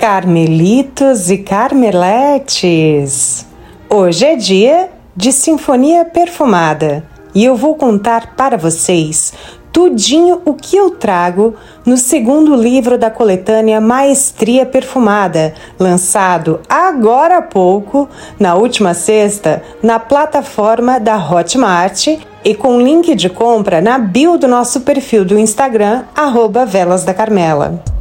[0.00, 3.46] Carmelitos e Carmeletes!
[3.86, 7.04] Hoje é dia de Sinfonia Perfumada
[7.34, 9.34] e eu vou contar para vocês
[9.70, 17.42] tudinho o que eu trago no segundo livro da coletânea Maestria Perfumada, lançado agora há
[17.42, 22.06] pouco, na última sexta, na plataforma da Hotmart
[22.42, 27.12] e com link de compra na bio do nosso perfil do Instagram, arroba Velas da
[27.12, 27.99] Carmela.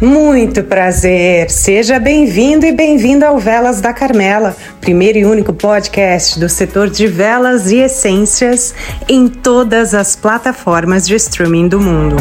[0.00, 1.50] Muito prazer!
[1.50, 7.08] Seja bem-vindo e bem-vinda ao Velas da Carmela, primeiro e único podcast do setor de
[7.08, 8.72] velas e essências
[9.08, 12.14] em todas as plataformas de streaming do mundo.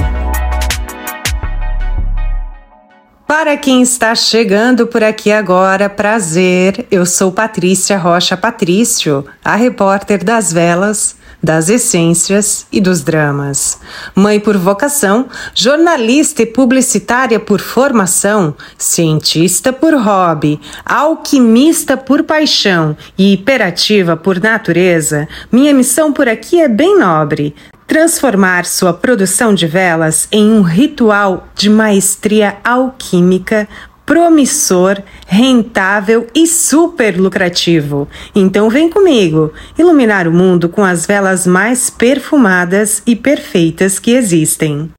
[3.28, 6.88] Para quem está chegando por aqui agora, prazer.
[6.90, 13.80] Eu sou Patrícia Rocha Patrício, a repórter das velas das essências e dos dramas.
[14.16, 23.34] Mãe por vocação, jornalista e publicitária por formação, cientista por hobby, alquimista por paixão e
[23.34, 27.56] hiperativa por natureza, minha missão por aqui é bem nobre
[27.88, 33.66] transformar sua produção de velas em um ritual de maestria alquímica
[34.08, 38.08] promissor, rentável e super lucrativo.
[38.34, 44.90] Então vem comigo iluminar o mundo com as velas mais perfumadas e perfeitas que existem.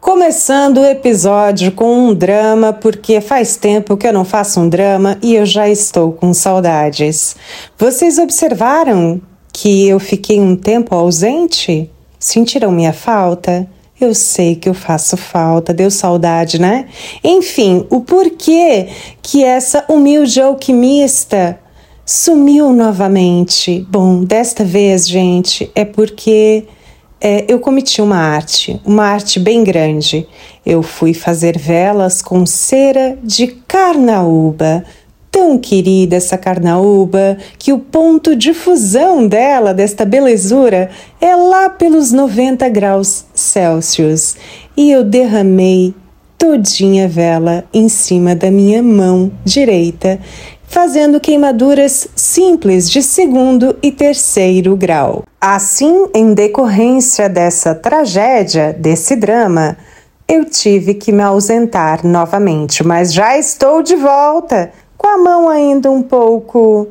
[0.00, 5.18] Começando o episódio com um drama, porque faz tempo que eu não faço um drama
[5.20, 7.36] e eu já estou com saudades.
[7.76, 9.20] Vocês observaram
[9.52, 11.90] que eu fiquei um tempo ausente?
[12.18, 13.68] Sentiram minha falta?
[13.98, 16.86] Eu sei que eu faço falta, deu saudade, né?
[17.24, 18.88] Enfim, o porquê
[19.22, 21.58] que essa humilde alquimista
[22.04, 23.86] sumiu novamente?
[23.88, 26.64] Bom, desta vez, gente, é porque
[27.18, 30.28] é, eu cometi uma arte, uma arte bem grande.
[30.64, 34.84] Eu fui fazer velas com cera de carnaúba
[35.30, 42.12] tão querida essa carnaúba que o ponto de fusão dela, desta belezura, é lá pelos
[42.12, 44.36] 90 graus Celsius.
[44.76, 45.94] E eu derramei
[46.38, 50.18] todinha vela em cima da minha mão direita,
[50.64, 55.24] fazendo queimaduras simples de segundo e terceiro grau.
[55.40, 59.76] Assim, em decorrência dessa tragédia, desse drama,
[60.28, 64.72] eu tive que me ausentar novamente, mas já estou de volta
[65.06, 66.88] com a mão ainda um pouco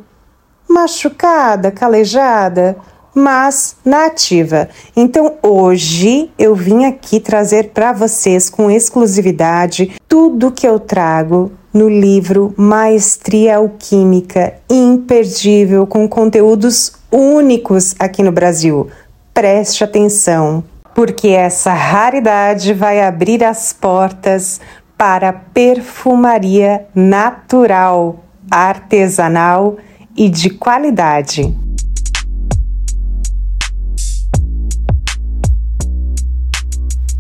[0.70, 2.78] machucada, calejada,
[3.14, 4.70] mas na ativa.
[4.96, 11.90] Então hoje eu vim aqui trazer para vocês com exclusividade tudo que eu trago no
[11.90, 18.88] livro Maestria Alquímica, imperdível, com conteúdos únicos aqui no Brasil.
[19.34, 20.64] Preste atenção,
[20.96, 24.62] porque essa raridade vai abrir as portas
[24.98, 29.78] para perfumaria natural, artesanal
[30.16, 31.65] e de qualidade.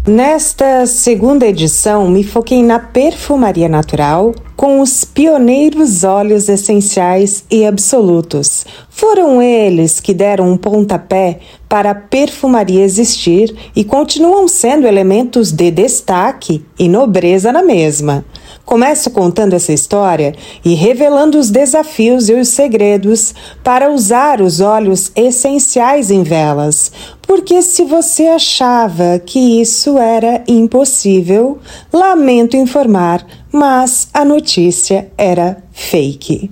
[0.08, 8.68] Nesta segunda edição, me foquei na perfumaria natural com os pioneiros óleos essenciais e absolutos.
[8.88, 15.72] Foram eles que deram um pontapé para a perfumaria existir e continuam sendo elementos de
[15.72, 18.24] destaque e nobreza na mesma.
[18.66, 23.34] Começo contando essa história e revelando os desafios e os segredos
[23.64, 26.92] para usar os óleos essenciais em velas.
[27.22, 31.60] Porque se você achava que isso era impossível,
[31.92, 36.52] lamento informar, mas a notícia era fake.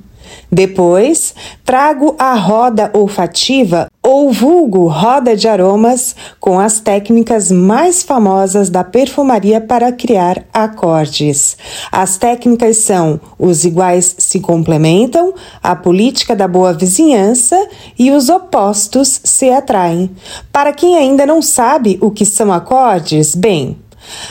[0.52, 1.34] Depois,
[1.66, 8.84] trago a roda olfativa ou vulgo roda de aromas com as técnicas mais famosas da
[8.84, 11.58] perfumaria para criar acordes.
[11.92, 15.34] As técnicas são os iguais se complementam,
[15.64, 17.58] a política da boa vizinhança
[17.98, 20.12] e os opostos se atraem.
[20.52, 23.80] Para quem ainda não sabe o que são acordes, bem,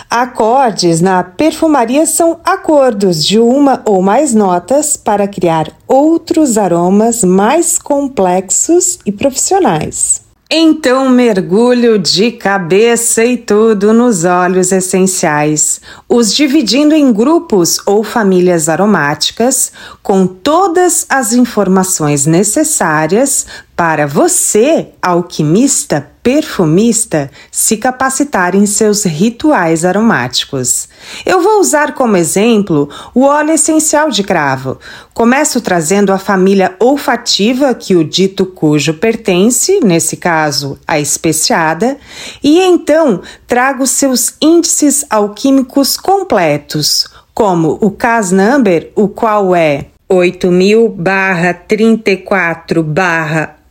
[0.09, 7.79] Acordes na perfumaria são acordos de uma ou mais notas para criar outros aromas mais
[7.79, 10.23] complexos e profissionais.
[10.55, 18.69] Então mergulho de cabeça e tudo nos óleos essenciais, os dividindo em grupos ou famílias
[18.69, 23.47] aromáticas, com todas as informações necessárias
[23.83, 30.89] para você, alquimista, perfumista, se capacitar em seus rituais aromáticos.
[31.27, 34.79] Eu vou usar como exemplo o óleo essencial de cravo.
[35.13, 41.99] Começo trazendo a família olfativa que o dito cujo pertence, nesse caso, a especiada,
[42.41, 49.87] e então trago seus índices alquímicos completos, como o Cas Number, o qual é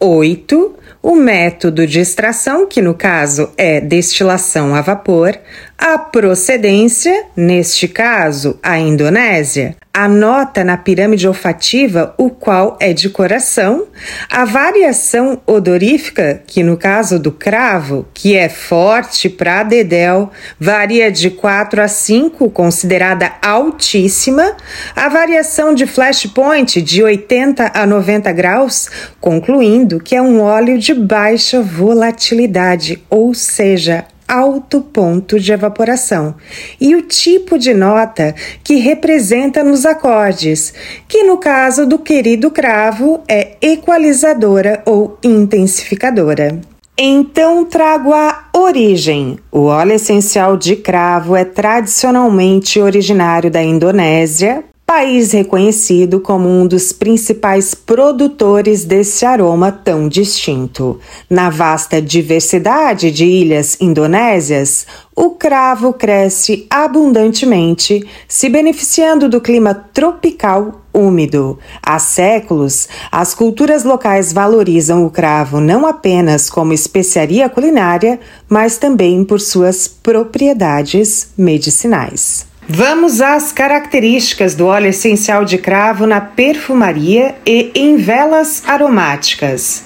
[0.02, 5.38] 8000/34/8, o método de extração, que no caso é destilação a vapor,
[5.78, 13.10] a procedência, neste caso, a Indonésia, a nota na pirâmide olfativa, o qual é de
[13.10, 13.88] coração,
[14.30, 21.30] a variação odorífica, que no caso do cravo, que é forte para dedéu, varia de
[21.30, 24.56] 4 a 5, considerada altíssima,
[24.96, 28.90] a variação de flashpoint de 80 a 90 graus,
[29.20, 36.36] concluindo que é um óleo de baixa volatilidade, ou seja, alto ponto de evaporação
[36.80, 38.34] e o tipo de nota
[38.64, 40.74] que representa nos acordes,
[41.06, 46.62] que no caso do querido cravo é equalizadora ou intensificadora.
[46.98, 49.38] Então trago a origem.
[49.52, 56.92] O óleo essencial de cravo é tradicionalmente originário da Indonésia, país reconhecido como um dos
[56.92, 61.00] principais produtores desse aroma tão distinto.
[61.30, 64.86] Na vasta diversidade de ilhas indonésias,
[65.16, 71.58] o cravo cresce abundantemente, se beneficiando do clima tropical úmido.
[71.82, 79.24] Há séculos, as culturas locais valorizam o cravo não apenas como especiaria culinária, mas também
[79.24, 82.51] por suas propriedades medicinais.
[82.74, 89.84] Vamos às características do óleo essencial de cravo na perfumaria e em velas aromáticas.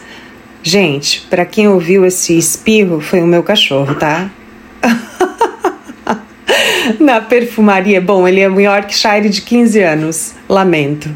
[0.62, 4.30] Gente, para quem ouviu esse espirro, foi o meu cachorro, tá?
[7.02, 11.10] na perfumaria, bom, ele é um Yorkshire de 15 anos, lamento.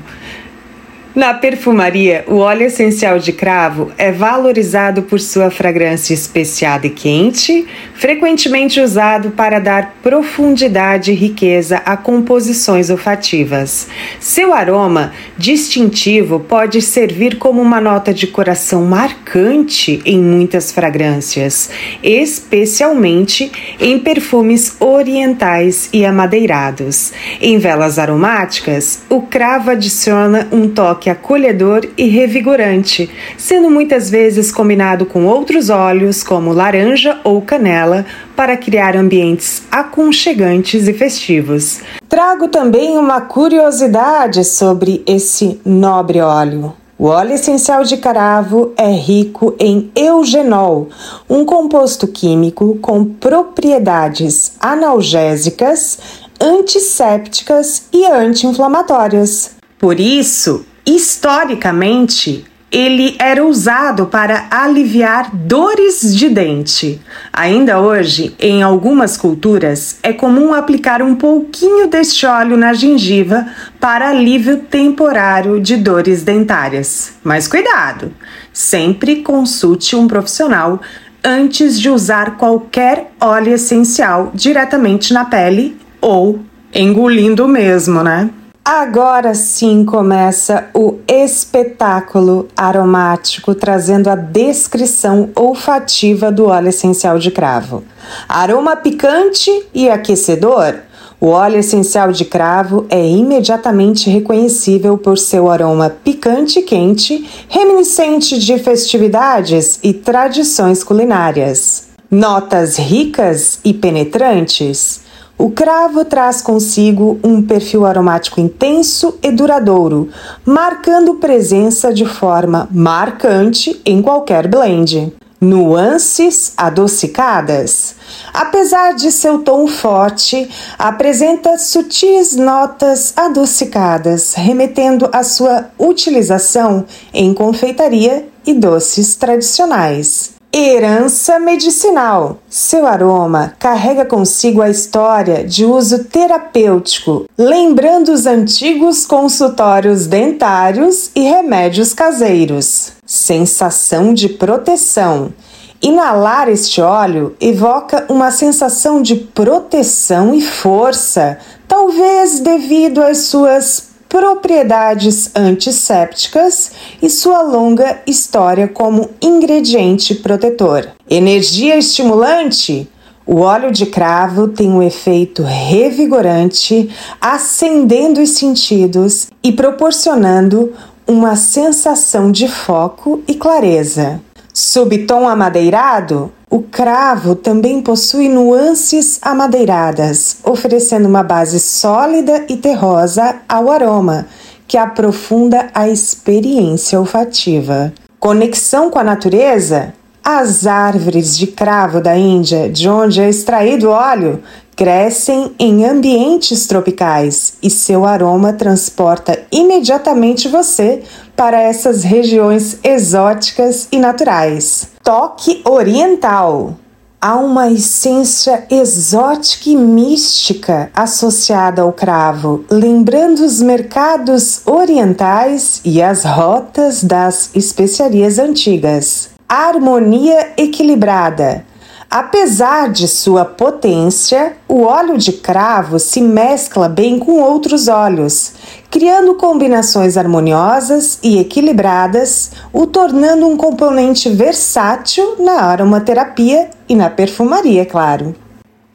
[1.19, 7.67] Na perfumaria, o óleo essencial de cravo é valorizado por sua fragrância especiada e quente,
[7.93, 13.89] frequentemente usado para dar profundidade e riqueza a composições olfativas.
[14.17, 21.69] Seu aroma distintivo pode servir como uma nota de coração marcante em muitas fragrâncias,
[22.01, 27.11] especialmente em perfumes orientais e amadeirados.
[27.41, 35.05] Em velas aromáticas, o cravo adiciona um toque acolhedor e revigorante, sendo muitas vezes combinado
[35.05, 41.81] com outros óleos, como laranja ou canela, para criar ambientes aconchegantes e festivos.
[42.07, 46.73] Trago também uma curiosidade sobre esse nobre óleo.
[46.99, 50.89] O óleo essencial de cravo é rico em eugenol,
[51.29, 55.97] um composto químico com propriedades analgésicas,
[56.41, 59.51] antissépticas e anti-inflamatórias.
[59.77, 66.99] Por isso, Historicamente, ele era usado para aliviar dores de dente.
[67.31, 73.45] Ainda hoje, em algumas culturas, é comum aplicar um pouquinho deste óleo na gengiva
[73.79, 77.13] para alívio temporário de dores dentárias.
[77.23, 78.11] Mas cuidado!
[78.51, 80.81] Sempre consulte um profissional
[81.23, 86.39] antes de usar qualquer óleo essencial diretamente na pele ou
[86.73, 88.31] engolindo mesmo, né?
[88.71, 97.83] Agora sim começa o espetáculo aromático, trazendo a descrição olfativa do óleo essencial de cravo.
[98.27, 100.81] Aroma picante e aquecedor.
[101.19, 108.37] O óleo essencial de cravo é imediatamente reconhecível por seu aroma picante e quente, reminiscente
[108.37, 111.87] de festividades e tradições culinárias.
[112.11, 115.08] Notas ricas e penetrantes.
[115.41, 120.09] O cravo traz consigo um perfil aromático intenso e duradouro,
[120.43, 125.13] marcando presença de forma marcante em qualquer blend.
[125.39, 127.95] Nuances adocicadas.
[128.33, 138.27] Apesar de seu tom forte, apresenta sutis notas adocicadas, remetendo à sua utilização em confeitaria
[138.45, 140.38] e doces tradicionais.
[140.51, 142.39] Herança medicinal.
[142.49, 151.21] Seu aroma carrega consigo a história de uso terapêutico, lembrando os antigos consultórios dentários e
[151.21, 152.93] remédios caseiros.
[153.05, 155.31] Sensação de proteção.
[155.79, 161.37] Inalar este óleo evoca uma sensação de proteção e força,
[161.67, 170.89] talvez devido às suas propriedades antissépticas e sua longa história como ingrediente protetor.
[171.07, 172.89] Energia estimulante?
[173.25, 176.89] O óleo de cravo tem um efeito revigorante,
[177.21, 180.73] acendendo os sentidos e proporcionando
[181.05, 184.19] uma sensação de foco e clareza.
[184.51, 186.31] Subtom amadeirado?
[186.51, 194.25] O cravo também possui nuances amadeiradas, oferecendo uma base sólida e terrosa ao aroma,
[194.67, 197.93] que aprofunda a experiência olfativa.
[198.19, 199.93] Conexão com a natureza?
[200.23, 204.41] As árvores de cravo da Índia, de onde é extraído óleo,
[204.75, 211.03] crescem em ambientes tropicais e seu aroma transporta imediatamente você
[211.35, 214.98] para essas regiões exóticas e naturais.
[215.11, 216.75] Toque oriental.
[217.19, 226.23] Há uma essência exótica e mística associada ao cravo, lembrando os mercados orientais e as
[226.23, 231.65] rotas das especiarias antigas harmonia equilibrada.
[232.09, 238.53] Apesar de sua potência, o óleo de cravo se mescla bem com outros óleos,
[238.89, 247.85] criando combinações harmoniosas e equilibradas, o tornando um componente versátil na aromaterapia e na perfumaria,
[247.85, 248.35] claro.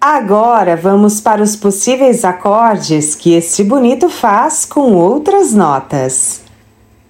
[0.00, 6.40] Agora vamos para os possíveis acordes que este bonito faz com outras notas.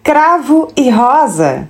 [0.02, 1.66] Cravo e rosa.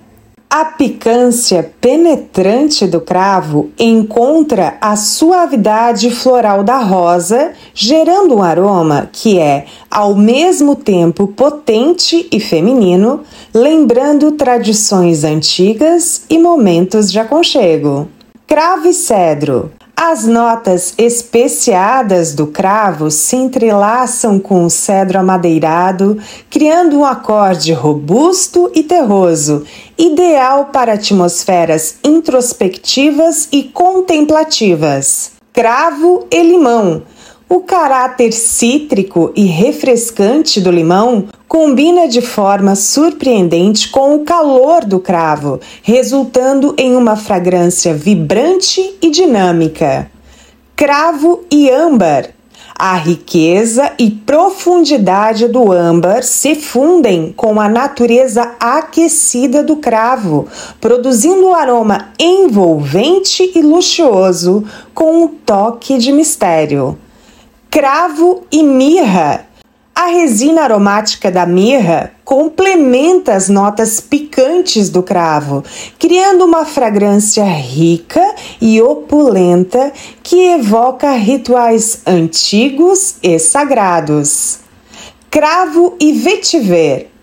[0.57, 9.37] A picância penetrante do cravo encontra a suavidade floral da rosa, gerando um aroma que
[9.37, 18.07] é, ao mesmo tempo, potente e feminino, lembrando tradições antigas e momentos de aconchego.
[18.47, 19.73] Cravo e cedro.
[19.97, 26.19] As notas especiadas do cravo se entrelaçam com o cedro amadeirado,
[26.51, 29.63] criando um acorde robusto e terroso,
[29.99, 35.33] ideal para atmosferas introspectivas e contemplativas.
[35.53, 37.03] Cravo e limão
[37.49, 44.99] o caráter cítrico e refrescante do limão combina de forma surpreendente com o calor do
[44.99, 50.11] cravo, resultando em uma fragrância vibrante e dinâmica.
[50.75, 52.34] Cravo e âmbar.
[52.77, 60.49] A riqueza e profundidade do âmbar se fundem com a natureza aquecida do cravo,
[60.81, 66.99] produzindo um aroma envolvente e luxuoso com um toque de mistério
[67.75, 69.49] cravo e mirra.
[69.97, 75.63] A resina aromática da mirra complementa as notas picantes do cravo,
[76.01, 84.59] criando uma fragrância rica e opulenta que evoca rituais antigos e sagrados.
[85.31, 87.14] Cravo e vetiver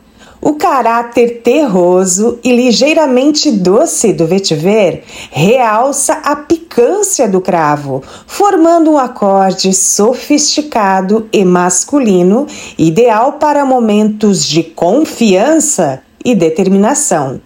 [0.42, 8.98] o caráter terroso e ligeiramente doce do vetiver realça a picância do cravo, formando um
[8.98, 17.40] acorde sofisticado e masculino, ideal para momentos de confiança e determinação.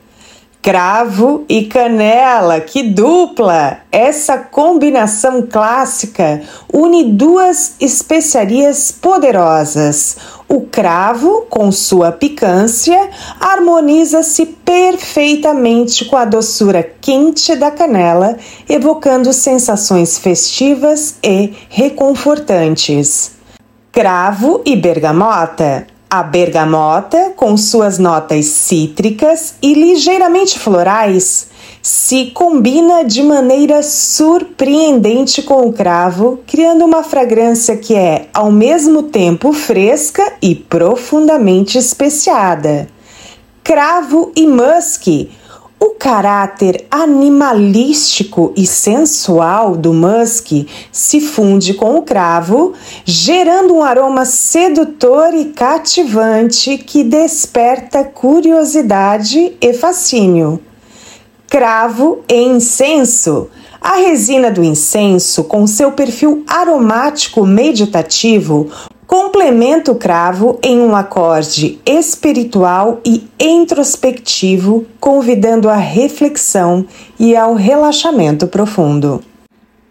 [0.66, 3.82] Cravo e canela, que dupla!
[3.92, 6.42] Essa combinação clássica
[6.74, 10.18] une duas especiarias poderosas.
[10.48, 13.10] O cravo, com sua picância,
[13.40, 18.38] harmoniza-se perfeitamente com a doçura quente da canela,
[18.70, 23.32] evocando sensações festivas e reconfortantes.
[23.92, 31.48] Cravo e bergamota a bergamota, com suas notas cítricas e ligeiramente florais,
[31.88, 39.04] se combina de maneira surpreendente com o cravo, criando uma fragrância que é ao mesmo
[39.04, 42.88] tempo fresca e profundamente especiada.
[43.64, 45.30] Cravo e musk
[45.80, 52.74] o caráter animalístico e sensual do musk se funde com o cravo,
[53.06, 60.60] gerando um aroma sedutor e cativante que desperta curiosidade e fascínio.
[61.56, 63.50] Cravo e incenso.
[63.80, 68.70] A resina do incenso, com seu perfil aromático meditativo,
[69.08, 76.86] Complementa o cravo em um acorde espiritual e introspectivo, convidando à reflexão
[77.18, 79.24] e ao relaxamento profundo.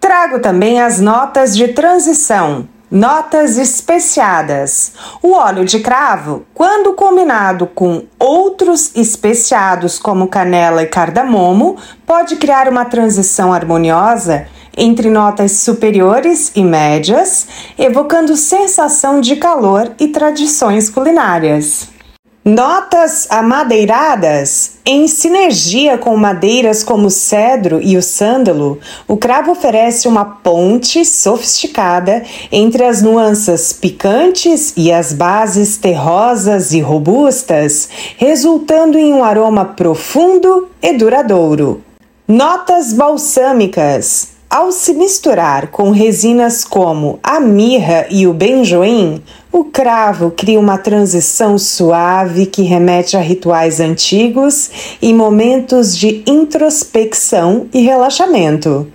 [0.00, 4.92] Trago também as notas de transição, Notas especiadas.
[5.22, 11.76] O óleo de cravo, quando combinado com outros especiados como canela e cardamomo,
[12.06, 17.46] pode criar uma transição harmoniosa entre notas superiores e médias,
[17.78, 21.93] evocando sensação de calor e tradições culinárias.
[22.44, 24.72] Notas amadeiradas.
[24.84, 31.06] Em sinergia com madeiras como o cedro e o sândalo, o cravo oferece uma ponte
[31.06, 32.22] sofisticada
[32.52, 40.68] entre as nuances picantes e as bases terrosas e robustas, resultando em um aroma profundo
[40.82, 41.82] e duradouro.
[42.28, 44.33] Notas balsâmicas.
[44.48, 50.78] Ao se misturar com resinas como a mirra e o benjoim, o cravo cria uma
[50.78, 58.86] transição suave que remete a rituais antigos e momentos de introspecção e relaxamento.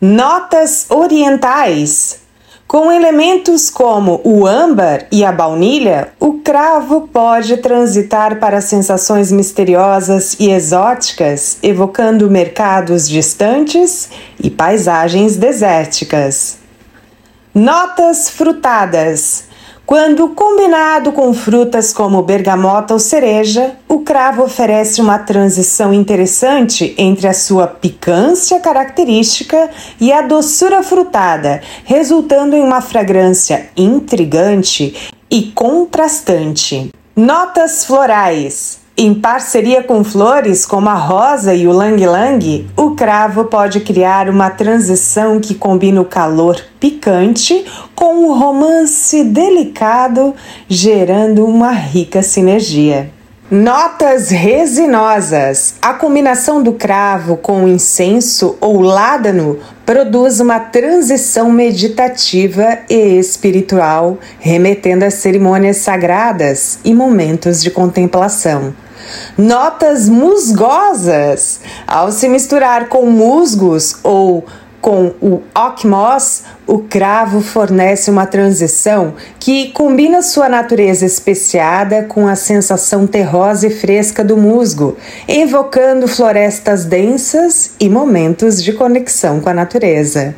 [0.00, 2.23] Notas orientais
[2.66, 10.36] com elementos como o âmbar e a baunilha, o cravo pode transitar para sensações misteriosas
[10.40, 14.08] e exóticas, evocando mercados distantes
[14.42, 16.58] e paisagens desérticas.
[17.54, 19.44] Notas frutadas
[19.86, 27.28] quando combinado com frutas como bergamota ou cereja, o cravo oferece uma transição interessante entre
[27.28, 36.90] a sua picância característica e a doçura frutada, resultando em uma fragrância intrigante e contrastante.
[37.14, 38.83] Notas florais.
[38.96, 44.50] Em parceria com flores como a rosa e o lang-lang, o cravo pode criar uma
[44.50, 50.32] transição que combina o calor picante com o romance delicado,
[50.68, 53.10] gerando uma rica sinergia.
[53.50, 55.74] Notas resinosas.
[55.82, 65.04] A combinação do cravo com incenso ou ládano produz uma transição meditativa e espiritual, remetendo
[65.04, 68.72] a cerimônias sagradas e momentos de contemplação.
[69.36, 71.60] Notas musgosas.
[71.86, 74.44] Ao se misturar com musgos ou
[74.84, 82.36] com o ocmos, o cravo fornece uma transição que combina sua natureza especiada com a
[82.36, 89.54] sensação terrosa e fresca do musgo, evocando florestas densas e momentos de conexão com a
[89.54, 90.34] natureza.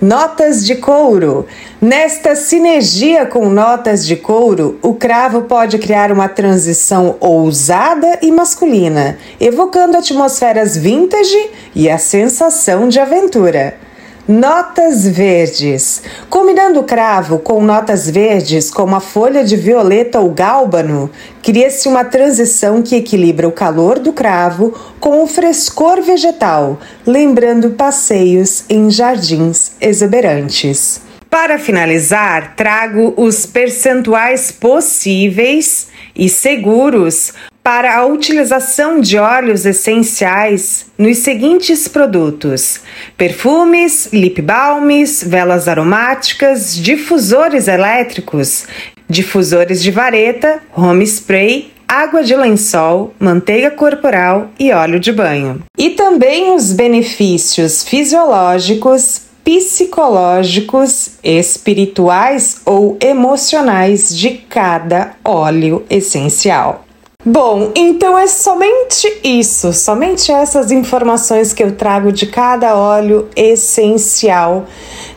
[0.00, 1.44] Notas de couro.
[1.80, 9.18] Nesta sinergia com notas de couro, o cravo pode criar uma transição ousada e masculina,
[9.40, 13.87] evocando atmosferas vintage e a sensação de aventura.
[14.28, 16.02] Notas verdes.
[16.28, 21.10] Combinando o cravo com notas verdes, como a folha de violeta ou gálbano,
[21.42, 28.64] cria-se uma transição que equilibra o calor do cravo com o frescor vegetal, lembrando passeios
[28.68, 31.07] em jardins exuberantes.
[31.30, 41.18] Para finalizar, trago os percentuais possíveis e seguros para a utilização de óleos essenciais nos
[41.18, 42.80] seguintes produtos:
[43.14, 48.66] perfumes, lip balms, velas aromáticas, difusores elétricos,
[49.06, 55.62] difusores de vareta, home spray, água de lençol, manteiga corporal e óleo de banho.
[55.76, 66.84] E também os benefícios fisiológicos, psicológicos, espirituais ou emocionais de cada óleo essencial.
[67.24, 74.66] Bom, então é somente isso, somente essas informações que eu trago de cada óleo essencial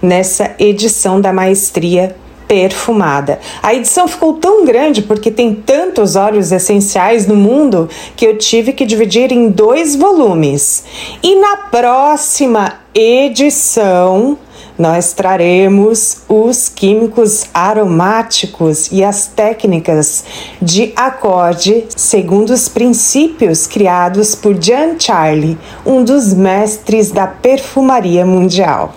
[0.02, 2.16] nessa edição da Maestria
[2.48, 3.40] perfumada.
[3.64, 8.74] A edição ficou tão grande porque tem tantos óleos essenciais no mundo que eu tive
[8.74, 10.84] que dividir em dois volumes.
[11.24, 14.38] E na próxima edição
[14.78, 20.24] nós traremos os químicos aromáticos e as técnicas
[20.60, 28.96] de acorde segundo os princípios criados por Jean Charlie, um dos mestres da perfumaria mundial.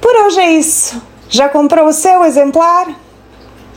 [0.00, 1.00] Por hoje é isso.
[1.28, 2.88] Já comprou o seu exemplar?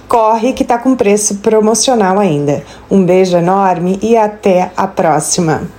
[0.08, 2.64] Corre que está com preço promocional ainda.
[2.90, 5.70] Um beijo enorme e até a próxima.